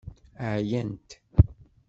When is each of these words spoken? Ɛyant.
Ɛyant. 0.51 1.09